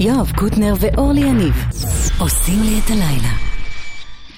יואב 0.00 0.32
קוטנר 0.36 0.74
ואורלי 0.80 1.20
יניב 1.20 1.54
עושים 2.18 2.62
לי 2.62 2.78
את 2.78 2.90
הלילה. 2.90 3.36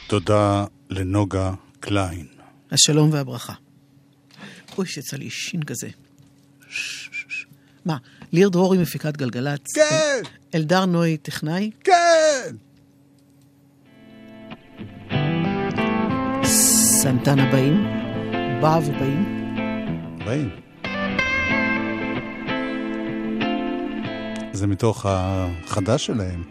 תודה 0.06 0.64
לנוגה 0.90 1.52
קליין. 1.80 2.26
השלום 2.72 3.10
והברכה. 3.12 3.52
אוי, 4.78 4.86
שיצא 4.86 5.16
לי 5.16 5.30
שין 5.30 5.62
כזה. 5.62 5.88
מה, 7.84 7.96
ליר 8.32 8.48
דרורי 8.48 8.78
מפיקת 8.78 9.16
גלגלצ? 9.16 9.60
כן! 9.74 10.22
אלדר 10.54 10.86
נוי 10.86 11.16
טכנאי? 11.16 11.70
כן! 11.84 12.56
סנטנה 16.44 17.52
באים? 17.52 17.84
בא 18.60 18.78
ובאים? 18.86 19.24
באים. 20.24 20.61
זה 24.62 24.66
מתוך 24.66 25.06
החדש 25.08 26.06
שלהם. 26.06 26.42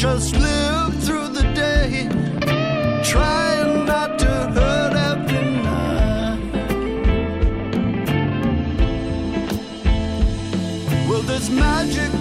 Just 0.00 0.34
live 0.34 0.94
through 1.04 1.28
the 1.28 1.42
day, 1.52 2.08
trying 3.04 3.84
not 3.84 4.18
to 4.18 4.24
hurt 4.24 4.94
every 4.94 5.42
night. 5.60 6.40
Well, 11.06 11.20
there's 11.20 11.50
magic 11.50 12.19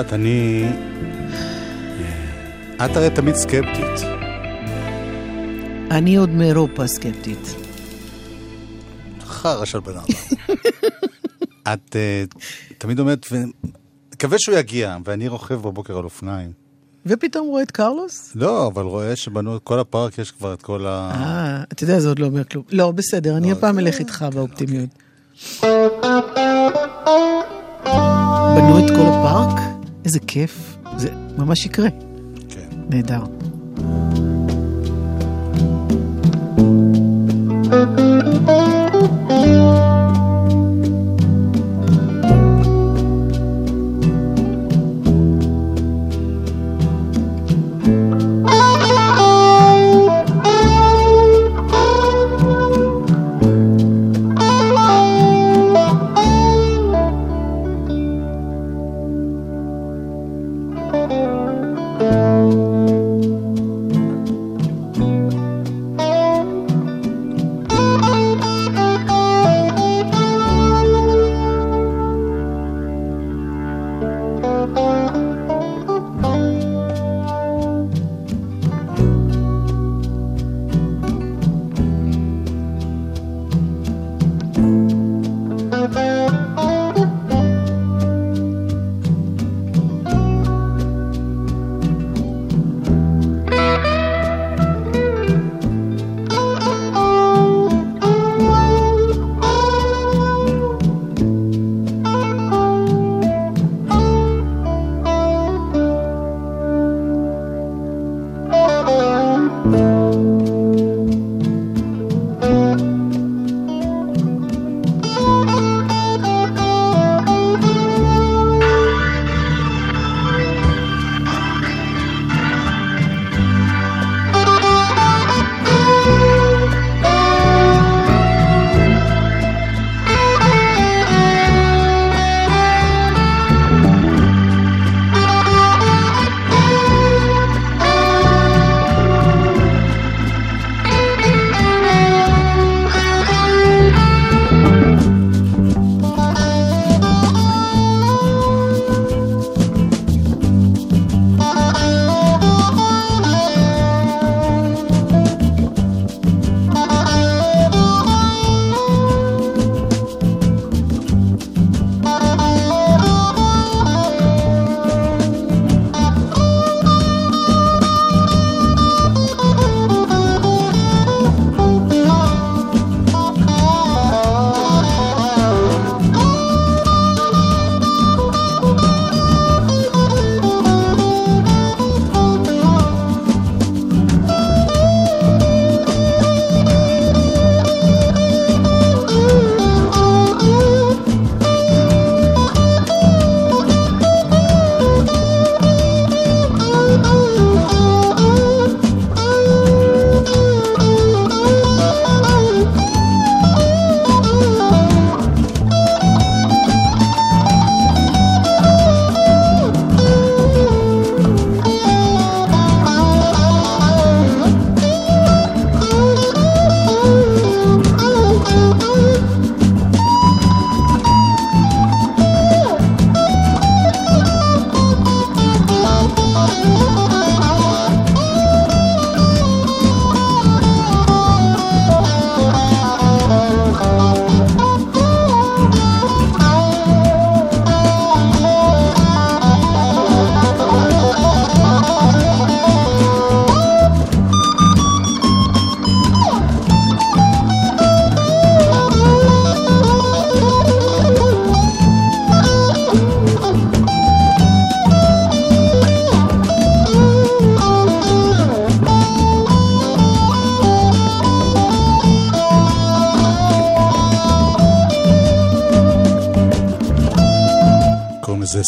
יודעת, 0.00 0.12
אני... 0.12 0.64
את 2.84 2.96
הרי 2.96 3.10
תמיד 3.10 3.34
סקפטית. 3.34 4.06
אני 5.90 6.16
עוד 6.16 6.30
מאירופה 6.30 6.86
סקפטית. 6.86 7.54
חרא 9.20 9.64
של 9.64 9.80
בן 9.80 9.92
אדם. 9.92 10.04
את 11.72 11.96
אה, 11.96 12.24
תמיד 12.78 13.00
אומרת, 13.00 13.26
מקווה 14.14 14.38
שהוא 14.38 14.56
יגיע, 14.56 14.96
ואני 15.04 15.28
רוכב 15.28 15.54
בבוקר 15.54 15.98
על 15.98 16.04
אופניים. 16.04 16.52
ופתאום 17.06 17.48
רואה 17.48 17.62
את 17.62 17.70
קרלוס? 17.70 18.32
לא, 18.34 18.66
אבל 18.66 18.82
רואה 18.82 19.16
שבנו 19.16 19.56
את 19.56 19.60
כל 19.64 19.78
הפארק, 19.78 20.18
יש 20.18 20.30
כבר 20.30 20.54
את 20.54 20.62
כל 20.62 20.86
ה... 20.86 21.10
אה, 21.14 21.62
אתה 21.72 21.84
יודע, 21.84 22.00
זה 22.00 22.08
עוד 22.08 22.18
לא 22.18 22.26
אומר 22.26 22.44
כלום. 22.44 22.64
לא, 22.72 22.90
בסדר, 22.90 23.36
אני 23.36 23.50
לא, 23.50 23.52
הפעם 23.52 23.78
אלך 23.78 23.98
איתך 23.98 24.24
באופטימיות. 24.34 24.90
כן, 25.60 25.68
איזה 30.04 30.18
כיף. 30.26 30.76
זה 30.96 31.10
ממש 31.38 31.66
יקרה. 31.66 31.88
כן. 32.48 32.68
נהדר. 32.90 33.20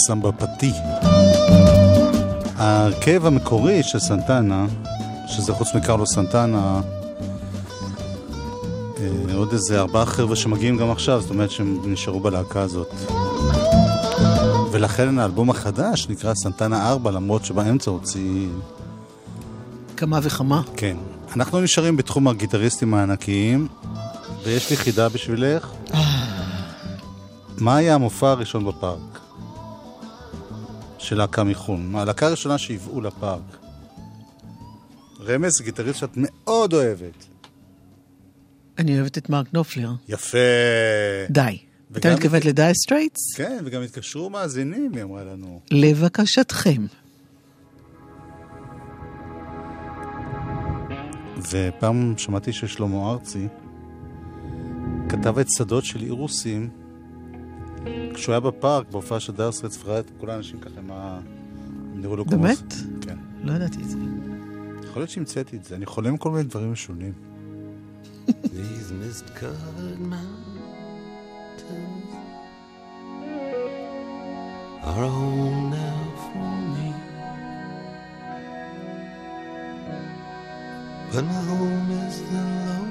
קוראים 0.07 0.21
לזה 0.21 0.31
סמבה 0.31 0.33
פתי. 0.33 0.73
ההרכב 2.57 3.27
המקורי 3.27 3.83
של 3.83 3.99
סנטנה, 3.99 4.67
שזה 5.27 5.53
חוץ 5.53 5.75
מקרלו 5.75 6.07
סנטנה, 6.07 6.81
אה, 9.01 9.35
עוד 9.35 9.53
איזה 9.53 9.81
ארבעה 9.81 10.07
חבר'ה 10.07 10.37
שמגיעים 10.37 10.77
גם 10.77 10.91
עכשיו, 10.91 11.21
זאת 11.21 11.31
אומרת 11.31 11.51
שהם 11.51 11.79
נשארו 11.85 12.21
בלהקה 12.21 12.61
הזאת. 12.61 12.89
ולכן 14.73 15.19
האלבום 15.19 15.51
החדש 15.51 16.09
נקרא 16.09 16.35
סנטנה 16.35 16.91
4, 16.91 17.11
למרות 17.11 17.45
שבאמצע 17.45 17.91
הוציא... 17.91 18.49
כמה 19.97 20.19
וכמה. 20.23 20.63
כן. 20.77 20.97
אנחנו 21.37 21.61
נשארים 21.61 21.97
בתחום 21.97 22.29
הגיטריסטים 22.29 22.95
הענקיים, 22.95 23.69
ויש 24.45 24.71
לי 24.71 24.77
חידה 24.77 25.09
בשבילך. 25.09 25.69
מה 27.59 27.77
היה 27.77 27.95
המופע 27.95 28.31
הראשון 28.31 28.65
בפארק? 28.67 29.22
של 31.13 31.19
להקה 31.19 31.45
מחו"ל. 31.45 31.81
הלהקה 31.95 32.27
הראשונה 32.27 32.59
שהביאו 32.59 33.01
לפארק. 33.01 33.57
רמז, 35.21 35.61
גיטריסט 35.61 35.99
שאת 35.99 36.11
מאוד 36.17 36.73
אוהבת. 36.73 37.27
אני 38.79 38.99
אוהבת 38.99 39.19
את 39.19 39.31
מרק 39.31 39.47
נופלר. 39.53 39.91
יפה. 40.09 40.39
די. 41.31 41.59
אתה 41.97 42.15
מתכוונת 42.15 42.45
ל 42.45 42.50
Dire 42.50 42.71
Straits? 42.75 43.35
כן, 43.37 43.63
וגם 43.65 43.83
התקשרו 43.83 44.31
מאזינים, 44.31 44.93
היא 44.95 45.03
אמרה 45.03 45.25
לנו. 45.25 45.61
לבקשתכם. 45.71 46.87
ופעם 51.51 52.15
שמעתי 52.17 52.53
ששלמה 52.53 53.11
ארצי 53.11 53.49
כתב 55.09 55.39
את 55.39 55.47
שדות 55.51 55.85
של 55.85 56.03
אירוסים 56.03 56.71
כשהוא 58.15 58.33
היה 58.33 58.41
בפארק, 58.41 58.87
בהופעה 58.91 59.21
של 59.21 59.33
דרסרץ, 59.33 59.79
וראה 59.85 59.99
את 59.99 60.11
כל 60.21 60.31
האנשים 60.31 60.61
ככה, 60.61 60.81
מה... 60.81 61.21
הם 61.95 62.01
נראו 62.01 62.17
לו 62.17 62.27
כמו... 62.27 62.39
באמת? 62.39 62.75
כן. 63.01 63.17
לא 63.43 63.53
ידעתי 63.53 63.83
את 63.83 63.89
זה. 63.89 63.99
יכול 64.85 65.03
להיות 65.03 65.11
שהמצאתי 65.11 65.57
את 65.57 65.65
זה, 65.65 65.77
אני 65.77 65.87
חולם 65.87 66.17
כל 66.17 66.31
מיני 66.31 66.43
דברים 66.45 66.73
משונים. 66.73 67.13
These 68.29 68.93
mist-covered 69.01 70.01
mountains 70.15 70.63
are 74.89 75.05
a 75.05 75.13
home 75.21 75.71
now 75.71 76.03
for 76.25 76.55
me. 76.75 76.89
But 81.13 81.25
my 81.25 81.43
home 81.51 81.91
is 82.07 82.17
the 82.33 82.43
lowlands 82.67 82.82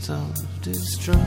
fields 0.00 0.10
of 0.10 0.62
destruction, 0.62 1.24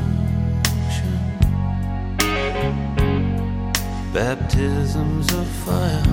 baptisms 4.13 5.33
of 5.33 5.47
fire. 5.47 6.03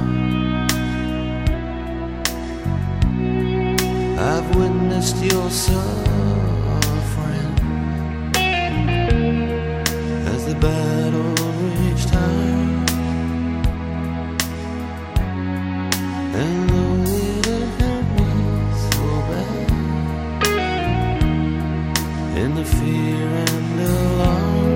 I've 4.19 4.57
witnessed 4.57 5.17
your 5.25 5.51
suffering 5.51 6.40
in 22.41 22.55
the 22.55 22.65
fear 22.65 23.27
and 23.27 23.81
alarm. 23.81 24.70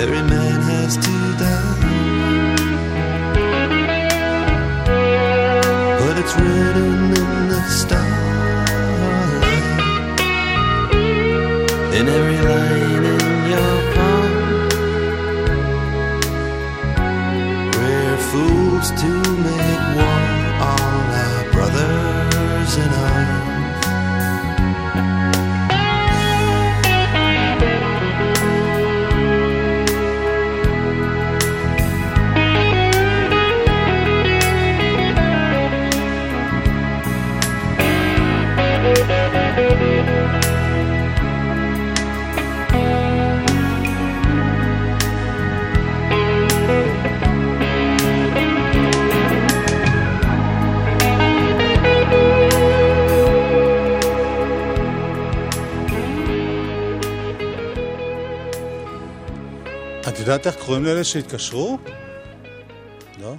Every 0.00 0.22
man 0.22 0.60
has 0.60 0.96
to 0.96 1.17
יודעת 60.32 60.46
איך 60.46 60.56
קוראים 60.66 60.84
לאלה 60.84 61.04
שהתקשרו? 61.04 61.78
לא? 63.20 63.34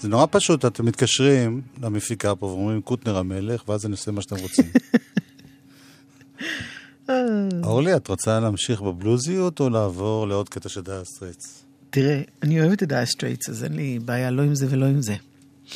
זה 0.00 0.08
נורא 0.08 0.26
פשוט, 0.30 0.64
אתם 0.64 0.86
מתקשרים 0.86 1.60
למפיקה 1.82 2.34
פה 2.34 2.46
ואומרים 2.46 2.82
קוטנר 2.82 3.16
המלך, 3.16 3.68
ואז 3.68 3.86
אני 3.86 3.92
עושה 3.92 4.10
מה 4.10 4.22
שאתם 4.22 4.36
רוצים. 4.36 4.64
אורלי, 7.64 7.96
את 7.96 8.08
רוצה 8.08 8.40
להמשיך 8.40 8.80
בבלוזיות 8.80 9.60
או 9.60 9.70
לעבור 9.70 10.28
לעוד 10.28 10.48
קטע 10.48 10.68
של 10.68 10.80
Dire 10.80 11.04
Straits? 11.04 11.64
תראה, 11.90 12.22
אני 12.42 12.60
אוהבת 12.60 12.82
את 12.82 12.88
Dire 12.88 13.06
Straits, 13.06 13.48
אז 13.48 13.64
אין 13.64 13.72
לי 13.72 13.98
בעיה 13.98 14.30
לא 14.30 14.42
עם 14.42 14.54
זה 14.54 14.66
ולא 14.70 14.86
עם 14.86 15.02
זה. 15.02 15.16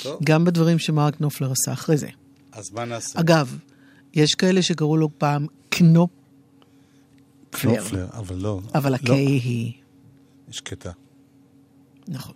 טוב. 0.03 0.21
גם 0.25 0.45
בדברים 0.45 0.79
שמרק 0.79 1.21
נופלר 1.21 1.53
עשה 1.53 1.73
אחרי 1.73 1.97
זה. 1.97 2.09
אז 2.53 2.73
מה 2.73 2.85
נעשה? 2.85 3.21
אגב, 3.21 3.59
יש 4.15 4.35
כאלה 4.35 4.63
שקראו 4.63 4.97
לו 4.97 5.11
פעם 5.19 5.47
קנופ, 5.69 6.11
פלר. 7.51 7.75
קנופלר, 7.75 8.07
אבל 8.13 8.37
לא. 8.37 8.61
אבל 8.75 8.91
לא. 8.91 8.97
הקיי 8.97 9.27
היא... 9.27 9.73
שקטה. 10.51 10.91
נכון. 12.09 12.35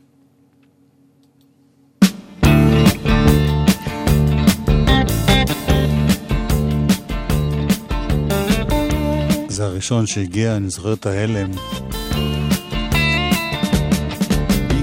זה 9.49 9.64
הראשון 9.64 10.07
שהגיע, 10.07 10.57
אני 10.57 10.71
זוכר 10.71 10.92
את 10.92 11.07
ההלם. 11.07 11.50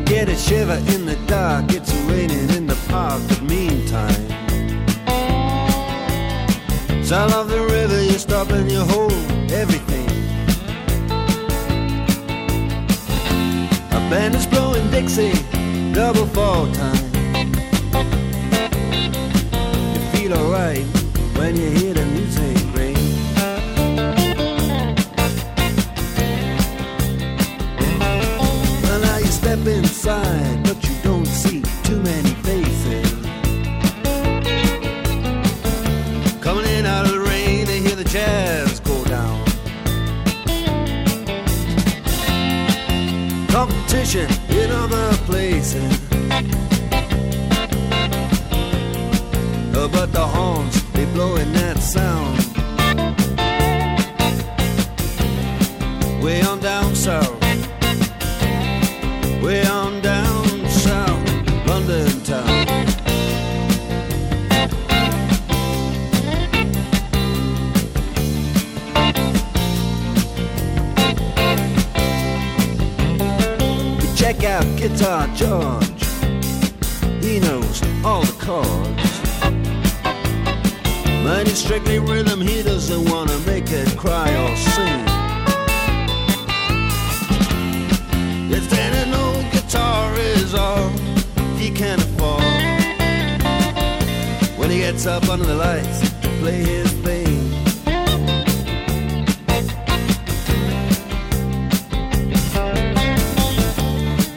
get 0.09 0.27
a 0.27 0.35
shiver 0.35 0.79
in 0.93 1.05
the 1.05 1.15
dark, 1.27 1.65
it's 1.71 1.93
raining 2.09 2.49
in 2.57 2.65
the 2.65 2.75
park, 2.89 3.21
but 3.27 3.41
meantime. 3.43 4.25
Sound 7.03 7.31
of 7.33 7.47
the 7.49 7.61
river, 7.61 8.01
you're 8.03 8.17
stopping 8.17 8.61
and 8.61 8.71
you 8.71 8.81
hold 8.81 9.13
everything. 9.51 10.08
Band 14.09 14.33
is 14.33 14.47
blowing 14.47 14.89
Dixie, 14.89 15.33
double 15.93 16.25
fall 16.25 16.71
time. 16.71 16.95
You 19.93 19.99
feel 20.11 20.33
alright 20.33 20.83
when 21.37 21.55
you 21.55 21.69
hear 21.69 21.93
the 21.93 22.05
music 22.07 22.48
Competition 44.09 44.57
in 44.57 44.71
other 44.71 45.13
places. 45.27 45.99
Uh, 49.71 49.87
but 49.87 50.11
the 50.11 50.25
horns, 50.25 50.83
they 50.93 51.05
blowing 51.13 51.53
that 51.53 51.77
sound. 51.77 52.28
Is 90.49 90.55
all 90.55 90.89
he 91.57 91.69
can 91.69 91.99
afford, 91.99 92.41
when 94.57 94.71
he 94.71 94.79
gets 94.79 95.05
up 95.05 95.29
under 95.29 95.45
the 95.45 95.53
lights 95.53 95.99
to 96.21 96.27
play 96.39 96.63
his 96.63 96.91
thing. 97.03 97.27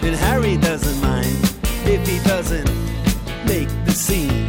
And 0.03 0.15
Harry 0.17 0.57
doesn't 0.59 1.01
mind 1.01 1.39
if 1.87 2.07
he 2.07 2.19
doesn't 2.29 2.71
make 3.47 3.69
the 3.87 3.93
scene. 3.93 4.42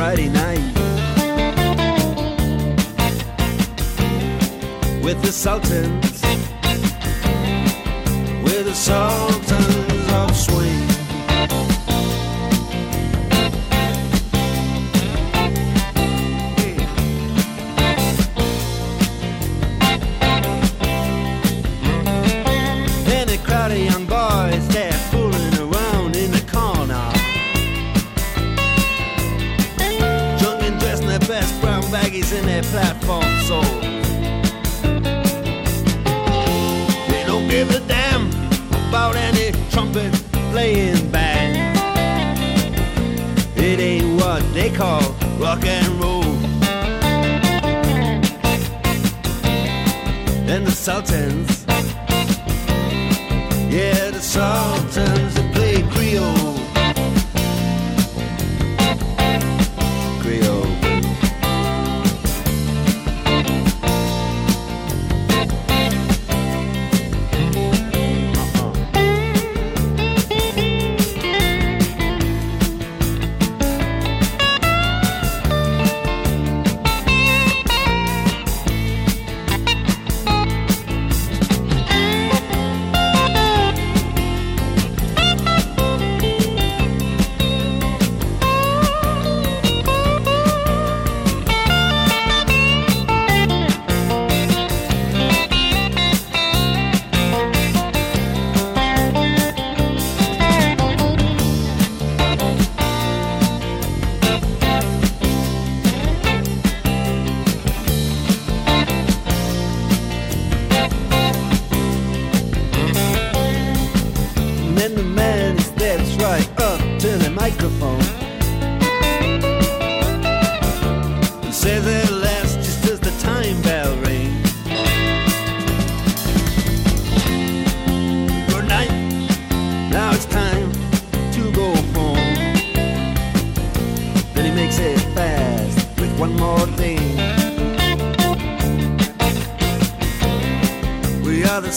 Friday 0.00 0.30
night. 0.30 0.64
With 5.04 5.20
the 5.20 5.30
Sultans, 5.30 6.22
with 8.42 8.64
the 8.64 8.74
Sultans 8.74 9.79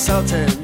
insulted 0.05 0.62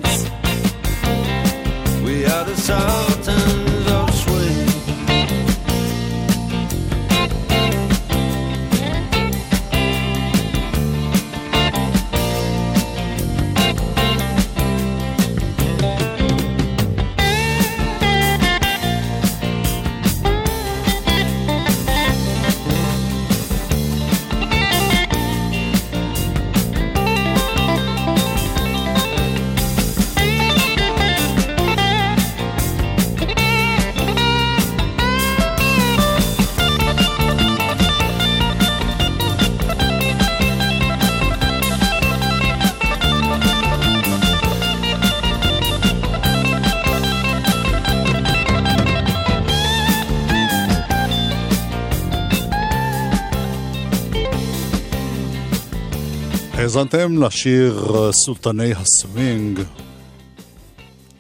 האזנתם 56.70 57.24
לשיר 57.24 57.96
אה, 57.96 58.12
סולטני 58.12 58.74
הסווינג. 58.74 59.60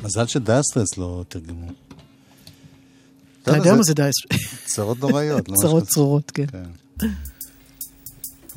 מזל 0.03 0.27
ש 0.27 0.38
Dire 0.38 0.60
Straits 0.60 0.97
לא 0.97 1.23
תרגמו. 1.27 1.67
אתה 3.43 3.57
יודע 3.57 3.75
מה 3.75 3.83
זה 3.83 3.93
dire? 3.93 4.15
צרות 4.65 4.99
נוראיות. 4.99 5.49
לא 5.49 5.55
צרות 5.61 5.83
צרורות, 5.83 6.31
כן. 6.31 6.45
כן. 6.99 7.07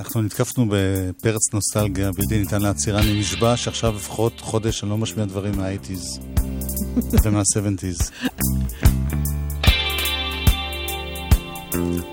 אנחנו 0.01 0.23
נתקפנו 0.23 0.67
בפרץ 0.71 1.53
נוסטלגיה 1.53 2.13
בלתי 2.13 2.39
ניתן 2.39 2.63
לעצירה. 2.63 3.01
אני 3.01 3.21
נשבע 3.21 3.57
שעכשיו 3.57 3.93
לפחות 3.97 4.41
חודש 4.41 4.83
אני 4.83 4.91
לא 4.91 4.99
משמיע 4.99 5.27
דברים 5.27 5.57
מה-80's 5.57 6.21
ומה-70's. 7.25 8.13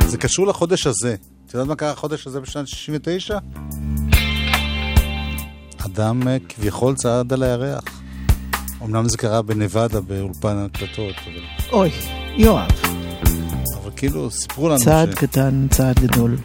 זה 0.07 0.17
קשור 0.17 0.47
לחודש 0.47 0.87
הזה. 0.87 1.15
את 1.45 1.53
יודעת 1.53 1.67
מה 1.67 1.75
קרה 1.75 1.91
החודש 1.91 2.27
הזה 2.27 2.39
בשנת 2.39 2.67
69? 2.67 3.39
אדם 5.93 6.27
אה, 6.27 6.37
כביכול 6.49 6.95
צעד 6.95 7.33
על 7.33 7.43
הירח. 7.43 7.83
אמנם 8.83 9.09
זה 9.09 9.17
קרה 9.17 9.41
בנבדה 9.41 10.01
באולפן 10.01 10.57
הקלטות, 10.57 11.15
אבל, 11.25 11.41
אוי, 11.71 11.91
יואב, 12.35 12.71
אבל 13.81 13.91
כאילו 13.95 14.31
סיפרו 14.31 14.69
לנו 14.69 14.77
צעד 14.77 15.11
ש... 15.11 15.13
קטן, 15.13 15.67
צעד 15.71 15.99
גדול. 15.99 16.37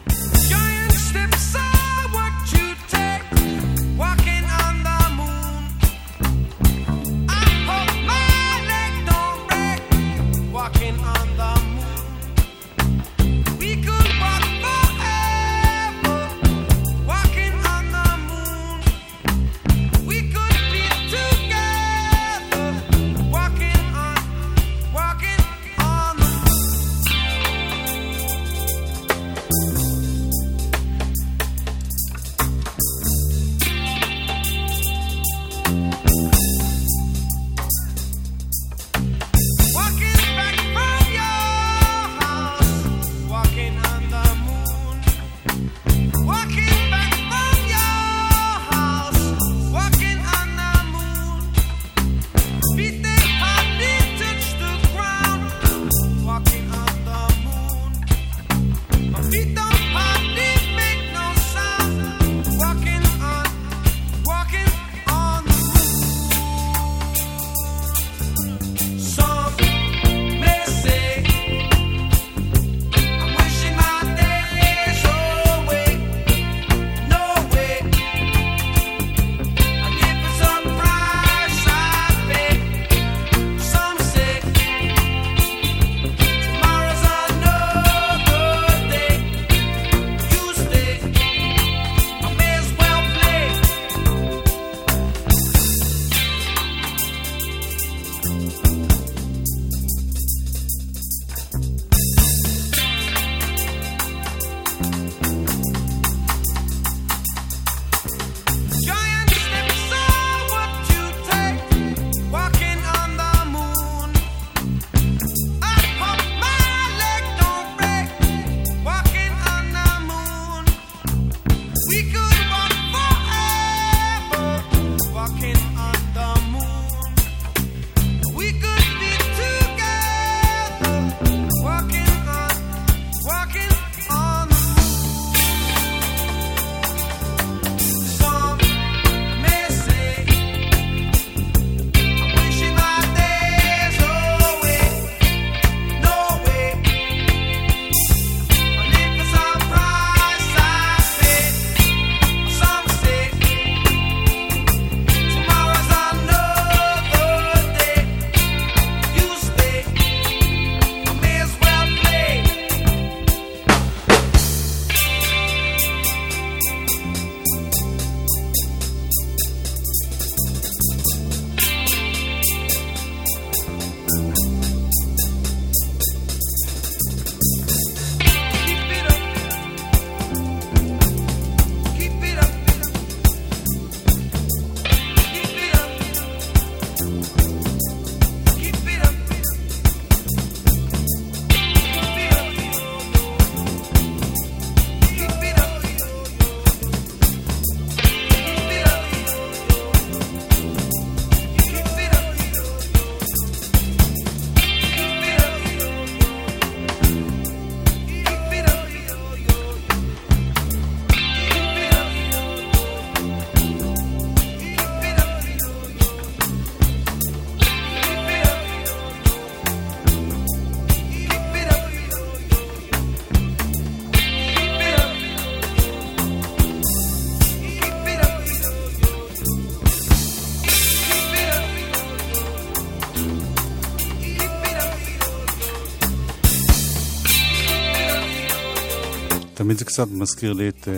תמיד 239.65 239.77
זה 239.77 239.85
קצת 239.85 240.07
מזכיר 240.11 240.53
לי 240.53 240.69
את... 240.69 240.87
אה, 240.87 240.93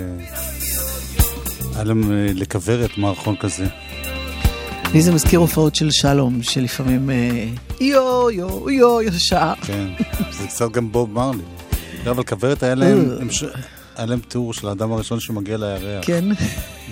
היה 1.76 1.84
להם 1.84 2.12
אה, 2.12 2.28
לכוורת 2.34 2.98
מערכון 2.98 3.36
כזה. 3.36 3.68
לי 4.94 5.02
זה 5.02 5.12
מזכיר 5.12 5.40
הופעות 5.40 5.76
של 5.76 5.92
שלום, 5.92 6.44
שלפעמים 6.44 7.10
אה, 7.10 7.48
יו 7.80 8.30
יו 8.32 8.70
יו 8.70 9.02
יו 9.02 9.20
שעה. 9.20 9.54
כן, 9.62 9.88
זה 10.32 10.48
קצת 10.48 10.72
גם 10.72 10.92
בוב 10.92 11.12
מרלי. 11.12 11.42
לא, 12.06 12.12
אבל 12.12 12.24
כוורת 12.24 12.64
היה 12.64 12.76
להם. 12.76 13.18
היה 13.96 14.06
להם 14.06 14.20
תיאור 14.20 14.54
של 14.54 14.68
האדם 14.68 14.92
הראשון 14.92 15.20
שמגיע 15.20 15.58
לירח. 15.58 16.06
כן, 16.06 16.26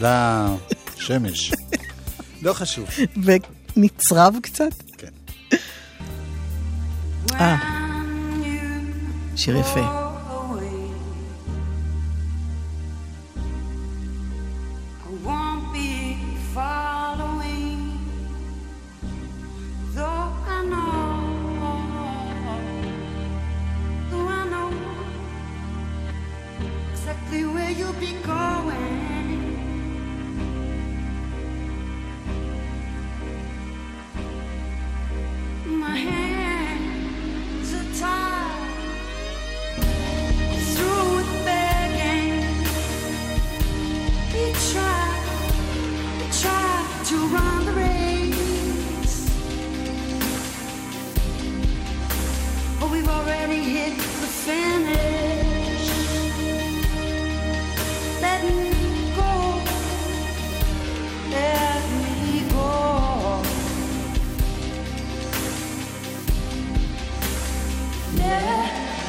לשמש. 0.01 1.51
לא 2.41 2.53
חשוב. 2.53 2.89
ונצרב 3.75 4.35
קצת. 4.41 4.73
כן. 4.97 5.07
אה, 7.39 7.55
שיר 9.35 9.57
יפה. 9.57 10.04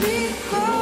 because 0.07 0.76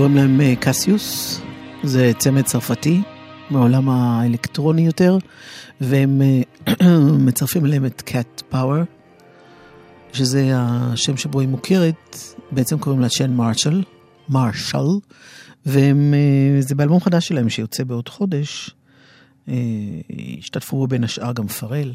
קוראים 0.00 0.16
להם 0.16 0.40
אה, 0.40 0.54
קסיוס, 0.60 1.40
זה 1.84 2.12
צמד 2.18 2.42
צרפתי 2.42 3.00
מעולם 3.50 3.88
האלקטרוני 3.88 4.86
יותר, 4.86 5.18
והם 5.80 6.22
אה, 6.22 6.98
מצרפים 7.26 7.66
אליהם 7.66 7.86
את 7.86 8.02
קאט 8.02 8.42
פאוור, 8.48 8.82
שזה 10.12 10.50
השם 10.54 11.16
שבו 11.16 11.40
היא 11.40 11.48
מוכרת, 11.48 12.16
בעצם 12.50 12.78
קוראים 12.78 13.00
לה 13.00 13.08
צ'ן 13.08 13.30
מרשל, 13.30 13.82
מרשל, 14.28 14.86
וזה 15.66 16.74
באלבום 16.76 17.00
חדש 17.00 17.28
שלהם 17.28 17.48
שיוצא 17.48 17.84
בעוד 17.84 18.08
חודש. 18.08 18.70
אה, 19.48 19.54
השתתפו 20.38 20.76
בו 20.76 20.86
בין 20.86 21.04
השאר 21.04 21.32
גם 21.32 21.46
פרל. 21.46 21.92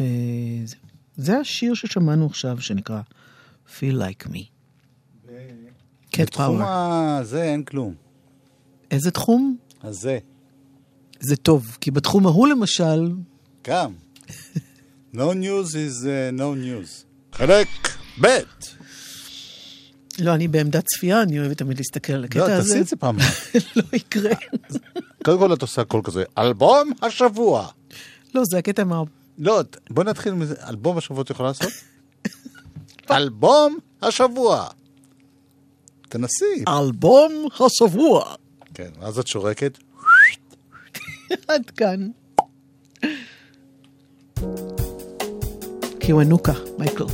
וזה 0.00 1.38
השיר 1.38 1.74
ששמענו 1.74 2.26
עכשיו 2.26 2.60
שנקרא 2.60 3.00
Feel 3.66 3.94
Like 3.94 4.26
Me. 4.26 4.59
קט 6.10 6.20
בתחום 6.20 6.58
פאוור. 6.58 6.68
הזה 6.68 7.42
אין 7.42 7.62
כלום. 7.62 7.94
איזה 8.90 9.10
תחום? 9.10 9.56
הזה. 9.82 10.18
זה 11.20 11.36
טוב, 11.36 11.76
כי 11.80 11.90
בתחום 11.90 12.26
ההוא 12.26 12.48
למשל, 12.48 13.12
גם. 13.64 13.92
No 15.14 15.18
news 15.34 15.70
is 15.74 16.04
uh, 16.04 16.38
no 16.38 16.54
news. 16.64 17.04
חלק 17.32 17.68
ב'. 18.20 18.26
לא, 20.18 20.34
אני 20.34 20.48
בעמדת 20.48 20.84
צפייה, 20.86 21.22
אני 21.22 21.40
אוהבת 21.40 21.58
תמיד 21.58 21.78
להסתכל 21.78 22.12
על 22.12 22.24
הקטע 22.24 22.38
לא, 22.38 22.52
הזה. 22.52 22.68
תעשי 22.68 22.80
את 22.80 22.86
זה 22.86 22.96
פעם. 22.96 23.16
לא 23.76 23.82
יקרה. 23.92 24.30
קודם 25.24 25.38
כל 25.38 25.52
את 25.52 25.62
עושה 25.62 25.84
קול 25.84 26.00
כזה, 26.04 26.24
אלבום 26.38 26.92
השבוע. 27.02 27.68
לא, 28.34 28.42
זה 28.50 28.58
הקטע 28.58 28.84
מה... 28.84 29.02
לא, 29.38 29.62
בוא 29.90 30.04
נתחיל 30.04 30.32
מזה, 30.32 30.54
אלבום 30.68 30.98
השבוע 30.98 31.22
את 31.22 31.30
יכולה 31.30 31.48
לעשות? 31.48 31.72
אלבום 33.16 33.78
השבוע. 34.02 34.68
תנסי. 36.10 36.64
אלבום 36.68 37.46
השבוע. 37.60 38.34
כן, 38.74 38.88
ואז 39.00 39.18
את 39.18 39.26
שורקת. 39.26 39.78
עד 41.48 41.70
כאן. 41.70 42.08
קיוונוקה, 45.98 46.52
מייקל. 46.78 47.04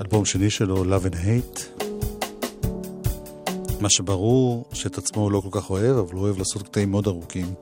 אלבום 0.00 0.24
שני 0.24 0.50
שלו, 0.50 0.84
Love 0.84 1.04
and 1.04 1.14
Hate. 1.14 1.82
מה 3.80 3.90
שברור, 3.90 4.64
שאת 4.72 4.98
עצמו 4.98 5.22
הוא 5.22 5.32
לא 5.32 5.40
כל 5.40 5.60
כך 5.60 5.70
אוהב, 5.70 5.96
אבל 5.96 6.14
הוא 6.14 6.22
אוהב 6.22 6.38
לעשות 6.38 6.62
קטעים 6.62 6.90
מאוד 6.90 7.06
ארוכים. 7.06 7.54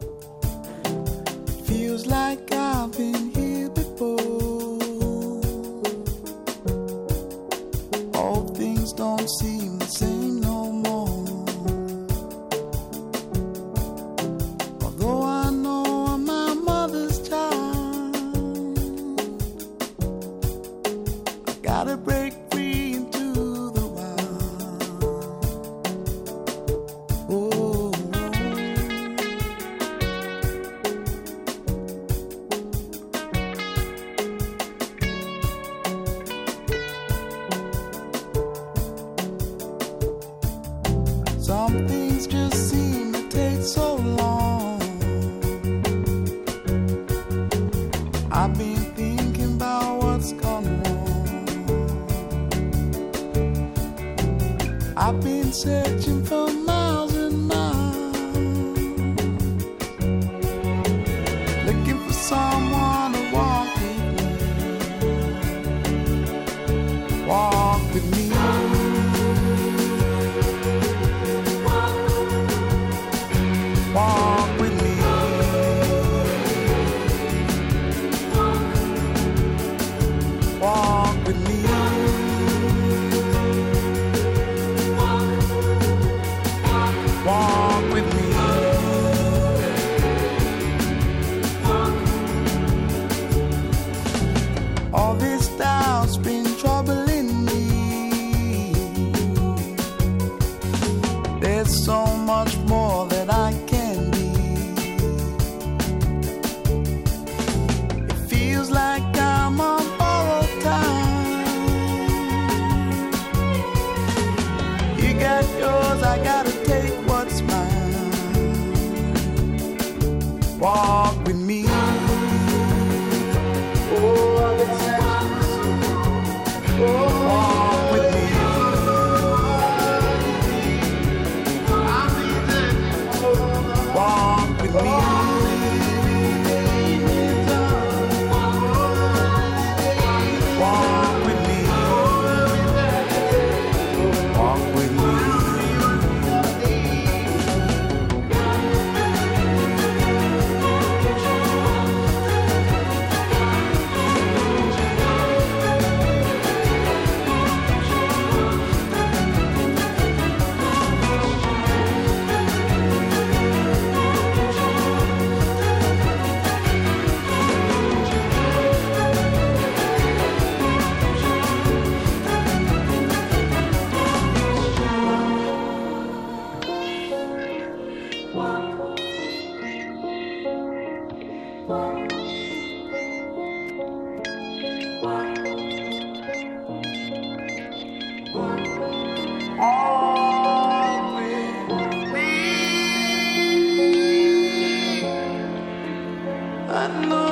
одну 196.89 197.28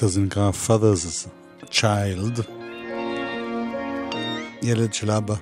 הקטע 0.00 0.08
הזה 0.08 0.20
נקרא 0.20 0.50
Father's 0.66 1.28
Child, 1.70 2.42
ילד 4.62 4.94
של 4.94 5.10
אבא. 5.10 5.34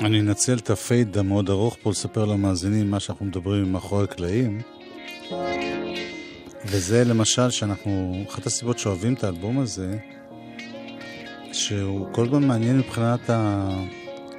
אני 0.00 0.20
אנצל 0.20 0.58
את 0.58 0.70
הפייד 0.70 1.18
המאוד 1.18 1.50
ארוך 1.50 1.76
פה 1.82 1.90
לספר 1.90 2.24
למאזינים 2.24 2.90
מה 2.90 3.00
שאנחנו 3.00 3.26
מדברים 3.26 3.72
מאחורי 3.72 4.04
הקלעים. 4.04 4.79
וזה 6.70 7.04
למשל 7.04 7.50
שאנחנו, 7.50 8.24
אחת 8.28 8.46
הסיבות 8.46 8.78
שאוהבים 8.78 9.14
את 9.14 9.24
האלבום 9.24 9.58
הזה, 9.58 9.96
שהוא 11.52 12.06
כל 12.12 12.24
הזמן 12.24 12.44
מעניין 12.44 12.78
מבחינת 12.78 13.30
ה... 13.30 13.68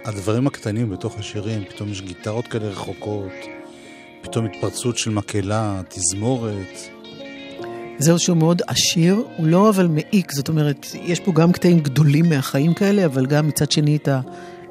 הדברים 0.05 0.47
הקטנים 0.47 0.89
בתוך 0.89 1.19
השירים, 1.19 1.63
פתאום 1.69 1.91
יש 1.91 2.01
גיטרות 2.01 2.47
כאלה 2.47 2.67
רחוקות, 2.67 3.31
פתאום 4.21 4.45
התפרצות 4.45 4.97
של 4.97 5.11
מקהלה, 5.11 5.81
תזמורת. 5.89 6.77
זהו 7.97 8.19
שהוא 8.19 8.37
מאוד 8.37 8.61
עשיר, 8.67 9.23
הוא 9.37 9.47
לא 9.47 9.69
אבל 9.69 9.87
מעיק, 9.87 10.31
זאת 10.31 10.49
אומרת, 10.49 10.85
יש 10.93 11.19
פה 11.19 11.31
גם 11.31 11.51
קטעים 11.51 11.79
גדולים 11.79 12.29
מהחיים 12.29 12.73
כאלה, 12.73 13.05
אבל 13.05 13.25
גם 13.25 13.47
מצד 13.47 13.71
שני 13.71 13.95
את 13.95 14.09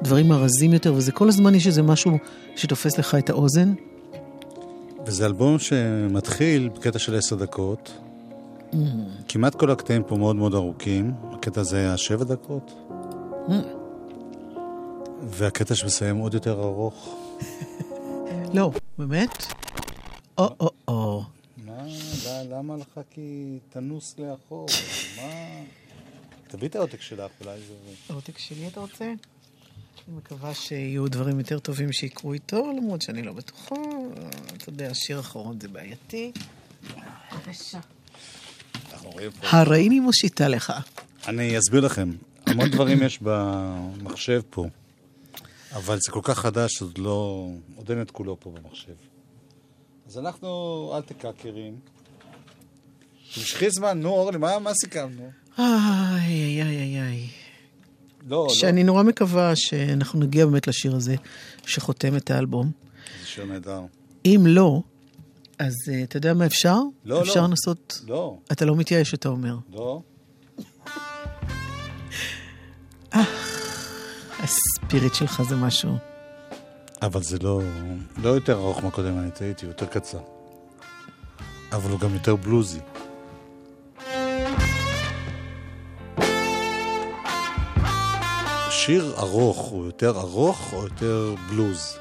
הדברים 0.01 0.31
הרזים 0.31 0.73
יותר, 0.73 0.93
וזה 0.93 1.11
כל 1.11 1.29
הזמן 1.29 1.55
יש 1.55 1.67
איזה 1.67 1.81
משהו 1.81 2.17
שתופס 2.55 2.97
לך 2.97 3.15
את 3.15 3.29
האוזן. 3.29 3.73
וזה 5.05 5.25
אלבום 5.25 5.59
שמתחיל 5.59 6.69
בקטע 6.69 6.99
של 6.99 7.15
עשר 7.15 7.35
דקות. 7.35 7.97
כמעט 9.27 9.55
כל 9.55 9.71
הקטעים 9.71 10.03
פה 10.03 10.15
מאוד 10.15 10.35
מאוד 10.35 10.53
ארוכים. 10.53 11.13
הקטע 11.31 11.61
הזה 11.61 11.77
היה 11.77 11.97
שבע 11.97 12.23
דקות. 12.23 12.71
והקטע 15.23 15.75
שמסיים 15.75 16.17
עוד 16.17 16.33
יותר 16.33 16.61
ארוך. 16.63 17.15
לא, 18.53 18.71
באמת? 18.97 19.45
או-או-או. 20.37 21.23
מה? 21.65 21.83
למה 22.49 22.77
לך 22.77 22.99
כי 23.09 23.59
תנוס 23.69 24.15
לאחור? 24.19 24.65
מה? 25.17 25.31
תביא 26.47 26.67
את 26.67 26.75
העותק 26.75 27.01
שלך, 27.01 27.31
אולי 27.41 27.59
זה... 27.59 27.73
העותק 28.09 28.37
שלי 28.37 28.67
אתה 28.67 28.79
רוצה? 28.79 29.05
אני 30.07 30.17
מקווה 30.17 30.53
שיהיו 30.53 31.07
דברים 31.07 31.39
יותר 31.39 31.59
טובים 31.59 31.91
שיקרו 31.91 32.33
איתו, 32.33 32.71
למרות 32.77 33.01
שאני 33.01 33.23
לא 33.23 33.33
בטוחה. 33.33 33.75
אתה 34.61 34.69
יודע, 34.69 34.93
שיר 34.93 35.19
אחרון 35.19 35.59
זה 35.61 35.67
בעייתי. 35.67 36.31
בבקשה. 37.31 37.79
פה. 39.01 39.19
הריני 39.41 39.99
מושיטה 39.99 40.47
לך. 40.47 40.73
אני 41.27 41.57
אסביר 41.57 41.81
לכם. 41.81 42.11
המון 42.45 42.69
דברים 42.69 43.03
יש 43.03 43.19
במחשב 43.21 44.41
פה, 44.49 44.65
אבל 45.71 45.97
זה 46.01 46.11
כל 46.11 46.19
כך 46.23 46.39
חדש, 46.39 46.81
עוד 46.81 46.97
לא... 46.97 47.47
עוד 47.75 47.91
אין 47.91 48.01
את 48.01 48.11
כולו 48.11 48.39
פה 48.39 48.51
במחשב. 48.51 48.93
אז 50.07 50.17
אנחנו, 50.17 50.91
אל 50.95 51.01
תקעקרים. 51.01 51.79
תמשכי 53.33 53.69
זמן, 53.69 53.99
נו, 53.99 54.09
אורלי, 54.09 54.37
מה, 54.37 54.59
מה 54.59 54.73
סיכמנו? 54.73 55.31
איי, 55.59 55.65
איי, 56.27 56.61
איי, 56.61 56.77
איי, 56.77 57.01
איי. 57.01 57.27
לא, 58.27 58.47
שאני 58.49 58.83
נורא 58.83 59.03
מקווה 59.03 59.55
שאנחנו 59.55 60.19
נגיע 60.19 60.45
באמת 60.45 60.67
לשיר 60.67 60.95
הזה 60.95 61.15
שחותם 61.65 62.15
את 62.15 62.31
האלבום. 62.31 62.65
לא. 62.65 62.91
זה 63.21 63.27
שיר 63.27 63.45
נהדר. 63.45 63.81
אם 64.25 64.41
לא, 64.45 64.81
אז 65.59 65.75
אה, 65.91 66.03
אתה 66.03 66.17
יודע 66.17 66.33
מה 66.33 66.45
אפשר? 66.45 66.77
לא, 67.05 67.21
אפשר 67.21 67.41
לא. 67.41 67.47
לנסות... 67.47 68.01
לא, 68.07 68.37
אתה 68.51 68.65
לא 68.65 68.75
מתייאש, 68.75 69.13
אתה 69.13 69.29
אומר. 69.29 69.55
לא. 69.73 70.01
הספיריט 74.39 75.13
שלך 75.13 75.41
זה 75.49 75.55
משהו. 75.55 75.91
אבל 77.01 77.23
זה 77.23 77.37
לא, 77.41 77.61
לא 78.23 78.29
יותר 78.29 78.53
ארוך 78.53 78.83
מהקודם, 78.83 79.17
אני 79.17 79.31
טעיתי, 79.31 79.65
יותר 79.65 79.85
קצר. 79.85 80.19
אבל 81.71 81.91
הוא 81.91 81.99
גם 81.99 82.13
יותר 82.13 82.35
בלוזי. 82.35 82.79
שיר 88.69 89.13
ארוך 89.17 89.57
הוא 89.57 89.85
יותר 89.85 90.19
ארוך 90.19 90.73
או 90.73 90.83
יותר 90.83 91.35
בלוז? 91.49 92.00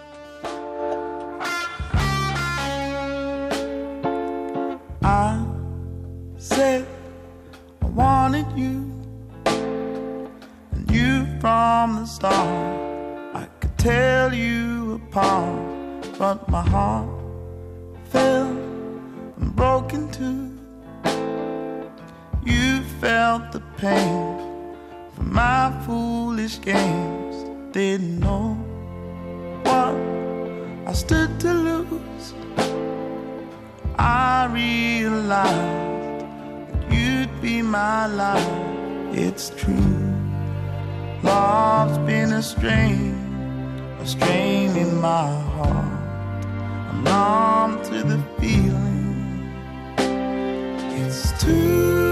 I 12.18 13.46
could 13.60 13.78
tell 13.78 14.34
you 14.34 14.94
apart, 14.94 16.18
but 16.18 16.48
my 16.48 16.60
heart 16.60 17.08
fell 18.06 18.48
and 18.48 19.54
broke 19.54 19.92
in 19.92 20.10
two. 20.10 20.58
You 22.44 22.82
felt 23.00 23.52
the 23.52 23.62
pain 23.76 24.36
from 25.14 25.32
my 25.32 25.72
foolish 25.86 26.60
games, 26.60 27.36
didn't 27.72 28.18
know 28.18 28.54
what 29.62 29.94
I 30.88 30.92
stood 30.92 31.38
to 31.40 31.54
lose. 31.54 32.34
I 33.96 34.48
realized 34.50 36.26
that 36.72 36.92
you'd 36.92 37.40
be 37.40 37.62
my 37.62 38.06
life. 38.06 38.50
It's 39.12 39.50
true. 39.50 40.19
Love's 41.22 41.98
been 41.98 42.32
a 42.32 42.42
strain, 42.42 43.14
a 44.00 44.06
strain 44.06 44.76
in 44.76 45.00
my 45.00 45.28
heart. 45.54 46.00
I'm 46.90 47.04
numb 47.04 47.82
to 47.84 48.02
the 48.02 48.18
feeling. 48.38 49.52
It's 50.96 51.32
too 51.42 52.09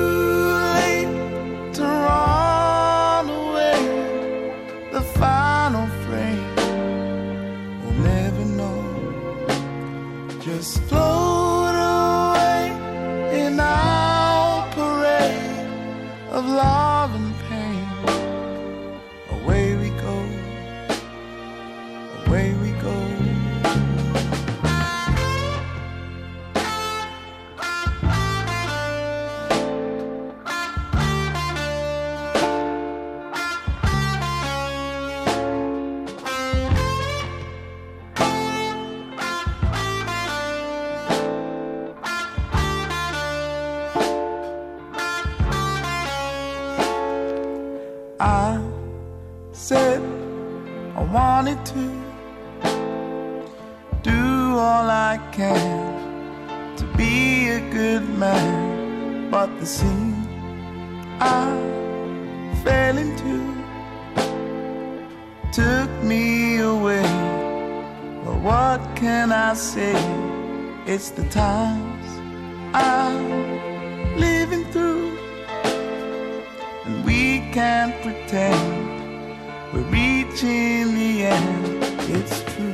pretend 78.18 79.72
we're 79.72 79.82
reaching 79.90 80.94
the 80.94 81.26
end. 81.26 81.84
It's 82.10 82.42
true. 82.42 82.72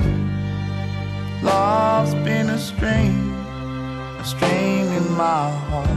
Love's 1.43 2.15
been 2.27 2.51
a 2.51 2.59
strain, 2.59 3.31
a 4.19 4.25
strain 4.25 4.87
in 4.87 5.11
my 5.13 5.51
heart. 5.51 5.94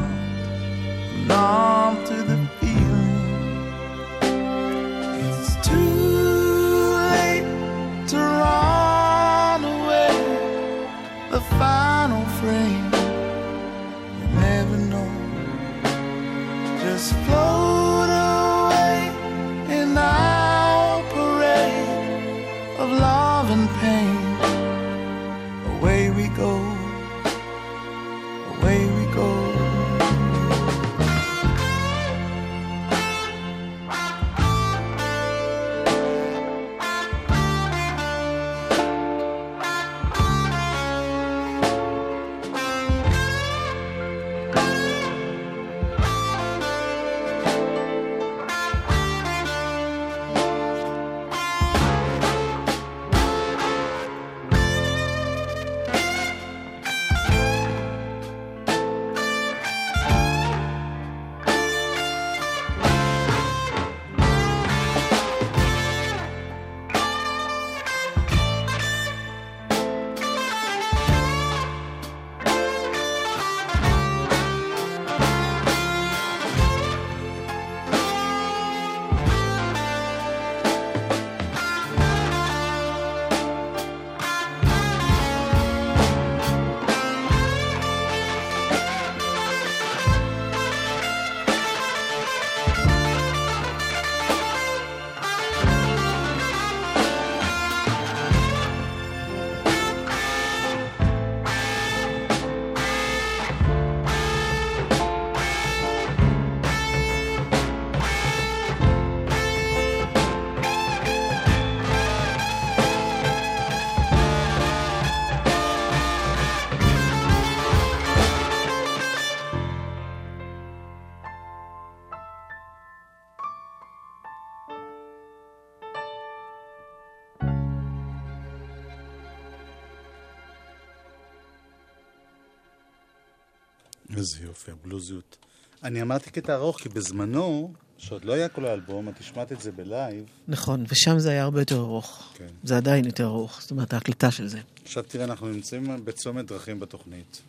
איזה 134.27 134.45
יופי, 134.45 134.71
הבלוזיות. 134.71 135.37
אני 135.83 136.01
אמרתי 136.01 136.29
קטע 136.29 136.55
ארוך, 136.55 136.79
כי 136.81 136.89
בזמנו, 136.89 137.73
שעוד 137.97 138.25
לא 138.25 138.33
היה 138.33 138.49
כל 138.49 138.65
האלבום, 138.65 139.09
את 139.09 139.19
השמעת 139.19 139.51
את 139.51 139.61
זה 139.61 139.71
בלייב. 139.71 140.25
נכון, 140.47 140.85
ושם 140.89 141.19
זה 141.19 141.29
היה 141.29 141.43
הרבה 141.43 141.61
יותר 141.61 141.79
ארוך. 141.79 142.33
כן. 142.37 142.47
זה 142.63 142.77
עדיין 142.77 143.05
יותר 143.05 143.25
ארוך, 143.25 143.61
זאת 143.61 143.71
אומרת, 143.71 143.93
ההקלטה 143.93 144.31
של 144.31 144.47
זה. 144.47 144.59
עכשיו 144.83 145.03
תראה, 145.03 145.25
אנחנו 145.25 145.47
נמצאים 145.47 146.05
בצומת 146.05 146.45
דרכים 146.45 146.79
בתוכנית. 146.79 147.41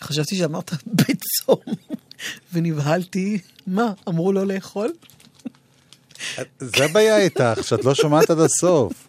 חשבתי 0.00 0.36
שאמרת 0.36 0.70
בצום, 0.98 1.74
ונבהלתי. 2.52 3.38
מה, 3.66 3.92
אמרו 4.08 4.32
לא 4.32 4.46
לאכול? 4.46 4.92
זה 6.58 6.84
הבעיה 6.84 7.18
איתך, 7.18 7.58
שאת 7.62 7.84
לא 7.84 7.94
שומעת 7.94 8.30
עד 8.30 8.38
הסוף. 8.38 9.08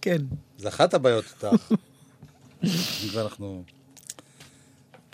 כן. 0.00 0.22
זה 0.58 0.68
אחת 0.68 0.94
הבעיות 0.94 1.24
איתך. 1.24 1.46
אם 2.64 3.08
כבר 3.10 3.22
אנחנו... 3.22 3.64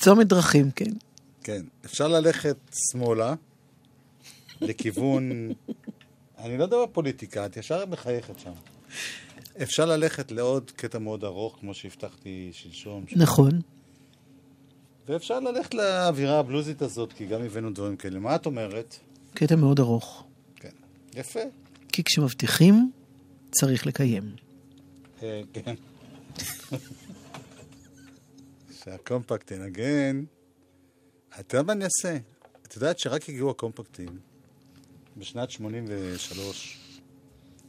צומת 0.00 0.26
דרכים, 0.26 0.70
כן. 0.70 0.90
כן. 1.42 1.62
אפשר 1.84 2.08
ללכת 2.08 2.56
שמאלה, 2.90 3.34
לכיוון... 4.60 5.50
אני 6.38 6.58
לא 6.58 6.62
יודע 6.62 6.76
בפוליטיקה, 6.82 7.46
את 7.46 7.56
ישר 7.56 7.86
מחייכת 7.86 8.38
שם. 8.38 8.50
אפשר 9.62 9.86
ללכת 9.86 10.32
לעוד 10.32 10.70
קטע 10.70 10.98
מאוד 10.98 11.24
ארוך, 11.24 11.56
כמו 11.60 11.74
שהבטחתי 11.74 12.50
שלשום. 12.52 13.04
נכון. 13.16 13.60
ואפשר 15.08 15.40
ללכת 15.40 15.74
לאווירה 15.74 16.38
הבלוזית 16.38 16.82
הזאת, 16.82 17.12
כי 17.12 17.26
גם 17.26 17.42
הבאנו 17.42 17.70
דברים 17.70 17.96
כאלה. 17.96 18.18
מה 18.18 18.34
את 18.34 18.46
אומרת? 18.46 18.96
קטע 19.34 19.56
מאוד 19.56 19.80
ארוך. 19.80 20.24
כן. 20.56 20.68
יפה. 21.14 21.40
כי 21.92 22.04
כשמבטיחים, 22.04 22.90
צריך 23.50 23.86
לקיים. 23.86 24.32
אה, 25.22 25.40
כן. 25.52 25.74
שהקומפקט 28.84 29.50
ינגן. 29.50 30.24
אתה 31.40 31.56
יודע 31.56 31.66
מה 31.66 31.72
אני 31.72 31.84
אעשה? 31.84 32.18
את 32.66 32.74
יודעת 32.74 32.98
שרק 32.98 33.28
הגיעו 33.28 33.50
הקומפקטים. 33.50 34.18
בשנת 35.16 35.50
83 35.50 36.78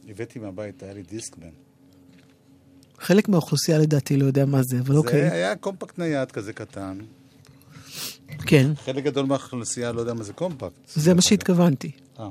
הבאתי 0.08 0.38
מהבית, 0.38 0.82
היה 0.82 0.92
לי 0.92 1.02
דיסקמן. 1.02 1.50
חלק 2.98 3.28
מהאוכלוסייה 3.28 3.78
לדעתי 3.78 4.16
לא 4.16 4.24
יודע 4.24 4.44
מה 4.44 4.62
זה, 4.62 4.78
אבל 4.78 4.96
אוקיי. 4.96 5.20
זה 5.20 5.32
היה 5.32 5.56
קומפקט 5.56 5.98
נייד 5.98 6.32
כזה 6.32 6.52
קטן. 6.52 6.98
כן, 8.46 8.70
חלק 8.74 9.04
גדול 9.04 9.26
מהאוכלוסייה 9.26 9.92
לא 9.92 10.00
יודע 10.00 10.14
מה 10.14 10.22
זה 10.22 10.32
קומפקט. 10.32 10.88
זה 10.94 11.14
מה 11.14 11.22
שהתכוונתי. 11.22 11.90
אה. 12.18 12.30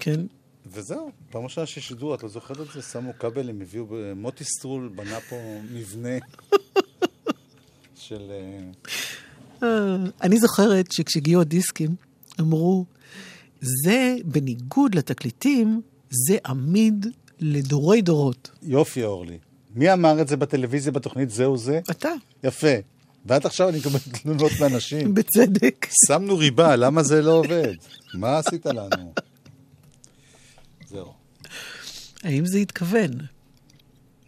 כן. 0.00 0.20
וזהו, 0.66 1.10
פעם 1.30 1.44
ראשונה 1.44 1.66
ששידרו, 1.66 2.14
את 2.14 2.22
לא 2.22 2.28
זוכרת 2.28 2.60
את 2.60 2.66
זה? 2.74 2.82
שמו 2.82 3.12
כבלים, 3.18 3.60
הביאו, 3.60 3.86
מוטי 4.16 4.44
סטרול 4.44 4.88
בנה 4.94 5.20
פה 5.20 5.36
מבנה 5.72 6.18
של... 8.10 8.30
אה, 9.62 9.68
אה, 9.68 9.96
אני 10.22 10.38
זוכרת 10.38 10.92
שכשהגיעו 10.92 11.40
הדיסקים, 11.40 11.94
אמרו, 12.40 12.84
זה 13.60 14.16
בניגוד 14.24 14.94
לתקליטים, 14.94 15.80
זה 16.10 16.38
עמיד 16.46 17.06
לדורי 17.40 18.02
דורות. 18.02 18.50
יופי, 18.62 19.04
אורלי. 19.04 19.38
מי 19.74 19.92
אמר 19.92 20.20
את 20.20 20.28
זה 20.28 20.36
בטלוויזיה 20.36 20.92
בתוכנית 20.92 21.30
זהו 21.30 21.56
זה? 21.56 21.80
אתה, 21.90 22.08
יפה. 22.44 22.74
ועד 23.26 23.46
עכשיו 23.46 23.68
אני 23.68 23.78
מקבל 23.78 23.98
תלונות 24.22 24.52
מאנשים. 24.60 25.14
בצדק. 25.14 25.86
שמנו 26.06 26.38
ריבה, 26.38 26.76
למה 26.76 27.02
זה 27.02 27.22
לא 27.22 27.32
עובד? 27.32 27.74
מה 28.14 28.38
עשית 28.38 28.66
לנו? 28.66 29.12
זהו. 30.86 31.12
האם 32.22 32.46
זה 32.46 32.58
התכוון? 32.58 33.10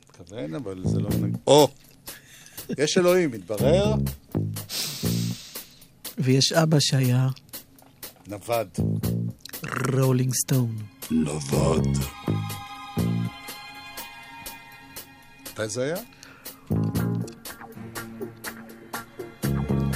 מתכוון, 0.09 0.55
אבל 0.55 0.83
זה 0.85 1.01
לא... 1.01 1.09
או! 1.47 1.69
יש 2.79 2.99
אלוהים, 2.99 3.31
מתברר, 3.31 3.95
ויש 6.19 6.53
אבא 6.53 6.77
שהיה 6.81 7.29
נווד. 8.27 8.69
רולינג 9.93 10.35
סטון. 10.35 10.77
נווד. 11.11 11.89
מתי 15.43 15.69
זה 15.69 15.83
היה? 15.83 15.97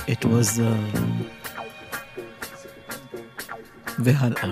It 0.09 0.25
was... 0.25 0.59
Uh... 0.59 1.07
והלאה. 3.99 4.43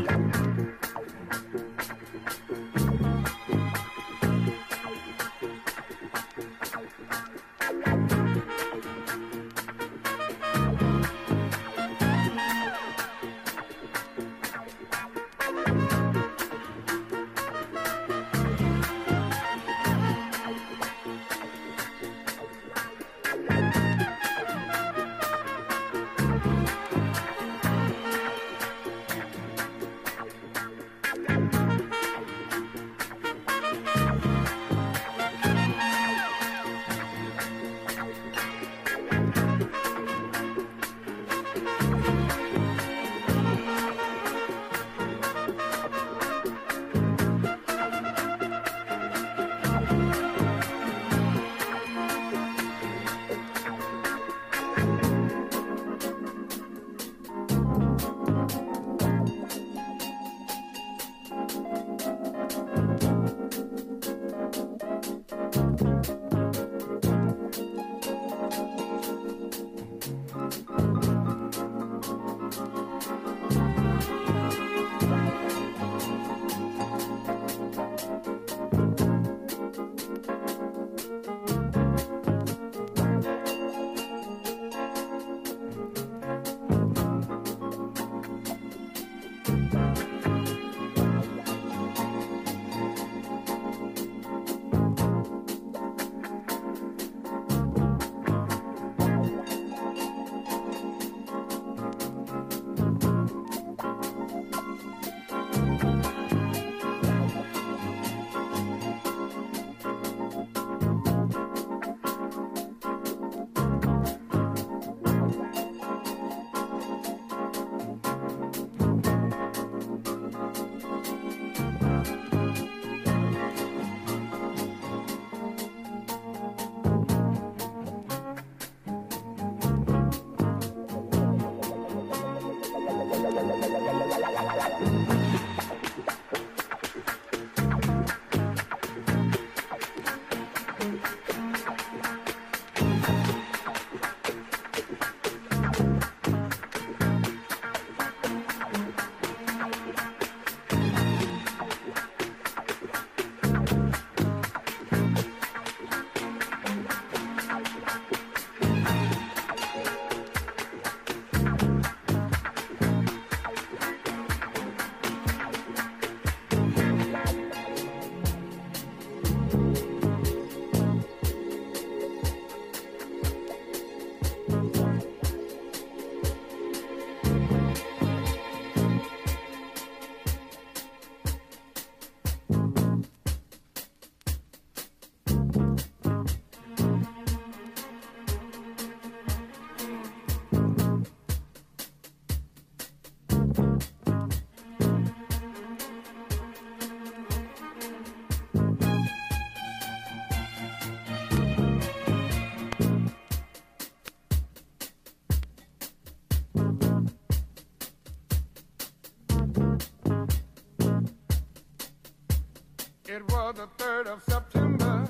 It 213.15 213.23
was 213.31 213.55
the 213.55 213.69
3rd 213.79 214.07
of 214.09 214.23
September. 214.25 215.09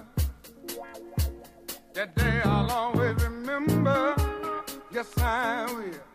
That 1.95 2.15
day 2.15 2.43
I'll 2.45 2.71
always 2.71 3.15
remember. 3.25 4.15
Yes, 4.93 5.17
I 5.17 5.65
will. 5.73 6.14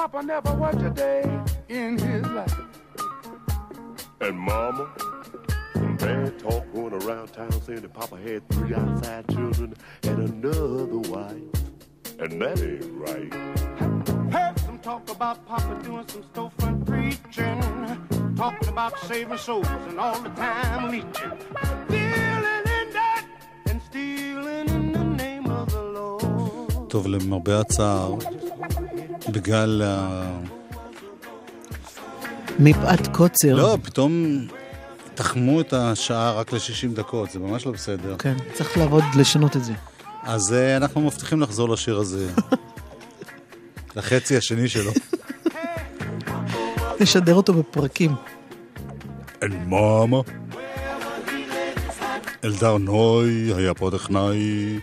Papa 0.00 0.22
never 0.22 0.52
worked 0.54 0.82
a 0.82 0.90
day 0.90 1.22
in 1.68 1.98
his 1.98 2.26
life? 2.26 2.58
And 4.20 4.38
mama, 4.38 4.88
some 5.74 5.96
bad 5.96 6.38
talk 6.38 6.64
going 6.74 6.94
around 7.02 7.28
town 7.32 7.52
saying 7.62 7.80
that 7.82 7.92
Papa 7.92 8.16
had 8.16 8.48
three 8.50 8.74
outside 8.74 9.28
children 9.28 9.74
and 10.04 10.18
another 10.30 10.98
wife. 11.14 11.42
And 12.18 12.40
that 12.42 12.58
ain't 12.60 12.84
right. 13.06 13.32
Heard 14.32 14.58
some 14.60 14.78
talk 14.78 15.10
about 15.10 15.46
Papa 15.46 15.72
doing 15.82 16.06
some 16.08 16.24
storefront 16.32 16.86
preaching, 16.86 17.60
talking 18.36 18.68
about 18.68 18.98
saving 19.00 19.38
souls 19.38 19.66
and 19.88 20.00
all 20.00 20.18
the 20.20 20.30
time 20.30 20.90
leeching, 20.90 21.32
dealing 21.88 22.64
in 22.80 22.86
that 22.98 23.24
and 23.68 23.80
stealing 23.88 24.68
in 24.76 24.92
the 24.92 25.04
name 25.22 25.46
of 25.50 25.70
the 25.70 25.82
Lord. 25.82 26.88
טוב, 26.90 27.06
למרבה 27.06 27.60
הצער, 27.60 28.14
בגלל 29.29 29.81
ה... 29.85 30.39
מפאת 32.59 33.07
קוצר. 33.07 33.55
לא, 33.55 33.77
פתאום 33.83 34.37
תחמו 35.15 35.61
את 35.61 35.73
השעה 35.73 36.31
רק 36.31 36.53
ל-60 36.53 36.95
דקות, 36.95 37.31
זה 37.31 37.39
ממש 37.39 37.65
לא 37.65 37.71
בסדר. 37.71 38.15
כן, 38.19 38.35
צריך 38.53 38.77
לעבוד, 38.77 39.03
לשנות 39.15 39.55
את 39.55 39.63
זה. 39.63 39.73
אז 40.23 40.53
אה, 40.53 40.77
אנחנו 40.77 41.01
מבטיחים 41.01 41.41
לחזור 41.41 41.69
לשיר 41.69 41.97
הזה. 41.97 42.31
לחצי 43.95 44.37
השני 44.37 44.67
שלו. 44.67 44.91
לשדר 46.99 47.35
אותו 47.35 47.53
בפרקים. 47.53 48.15
אל 49.43 49.49
מאמה. 49.67 50.21
אלדר 52.43 52.77
נוי 52.77 53.53
היה 53.55 53.73
פה 53.73 53.89
טכנאי. 53.91 54.79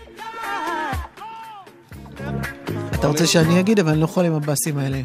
אתה 2.99 3.07
רוצה 3.07 3.27
שאני 3.27 3.61
אגיד, 3.61 3.79
אבל 3.79 3.91
אני 3.91 4.01
לא 4.01 4.05
יכול 4.05 4.25
עם 4.25 4.33
הבאסים 4.33 4.79
האלה. 4.79 5.01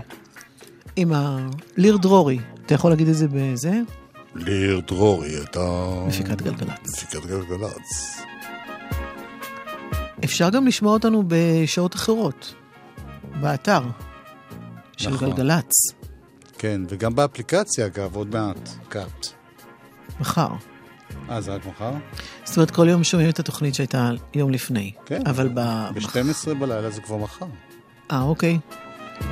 עם 0.95 1.13
ה... 1.13 1.47
ליר 1.77 1.97
דרורי, 1.97 2.39
אתה 2.65 2.73
יכול 2.73 2.91
להגיד 2.91 3.07
את 3.07 3.15
זה 3.15 3.27
בזה? 3.31 3.79
ליר 4.35 4.81
דרורי 4.87 5.29
הייתה... 5.29 5.89
מפיקת 6.07 6.41
גלגלצ. 6.41 7.03
מפיקת 7.03 7.25
גלגלצ. 7.25 8.21
אפשר 10.23 10.49
גם 10.49 10.67
לשמוע 10.67 10.93
אותנו 10.93 11.23
בשעות 11.27 11.95
אחרות, 11.95 12.53
באתר 13.41 13.81
של 14.97 15.09
נכון. 15.09 15.29
גלגלצ, 15.29 15.71
כן, 16.57 16.81
וגם 16.89 17.15
באפליקציה, 17.15 17.85
אגב, 17.85 18.15
עוד 18.15 18.27
מעט. 18.35 18.69
קאט. 18.89 19.27
מחר. 20.19 20.49
אה, 21.29 21.41
זה 21.41 21.53
רק 21.53 21.65
מחר? 21.65 21.91
זאת 22.43 22.57
אומרת, 22.57 22.71
כל 22.71 22.87
יום 22.89 23.03
שומעים 23.03 23.29
את 23.29 23.39
התוכנית 23.39 23.75
שהייתה 23.75 24.11
יום 24.33 24.51
לפני. 24.51 24.91
כן. 25.05 25.21
אבל 25.25 25.47
ב... 25.47 25.59
ב-12 25.95 26.53
בלילה 26.59 26.89
זה 26.89 27.01
כבר 27.01 27.17
מחר. 27.17 27.45
אה, 28.13 28.21
אוקיי. 28.21 28.59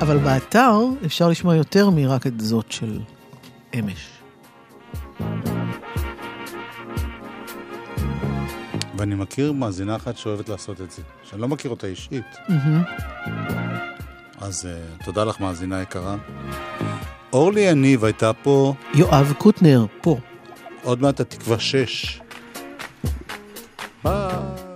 אבל 0.00 0.18
באתר 0.18 0.78
אפשר 1.06 1.28
לשמוע 1.28 1.56
יותר 1.56 1.90
מרק 1.90 2.26
את 2.26 2.40
זאת 2.40 2.72
של 2.72 3.00
אמש. 3.78 4.08
ואני 8.96 9.14
מכיר 9.14 9.52
מאזינה 9.52 9.96
אחת 9.96 10.16
שאוהבת 10.16 10.48
לעשות 10.48 10.80
את 10.80 10.90
זה, 10.90 11.02
שאני 11.22 11.40
לא 11.40 11.48
מכיר 11.48 11.70
אותה 11.70 11.86
אישית. 11.86 12.24
אז 14.40 14.68
uh, 15.00 15.04
תודה 15.04 15.24
לך, 15.24 15.40
מאזינה 15.40 15.82
יקרה. 15.82 16.16
אורלי 17.32 17.60
יניב 17.60 18.04
הייתה 18.04 18.32
פה, 18.32 18.74
יואב 18.94 19.32
קוטנר, 19.38 19.86
פה. 20.00 20.18
עוד 20.82 21.02
מעט 21.02 21.20
התקווה 21.20 21.58
6. 21.58 22.20
ביי. 24.04 24.71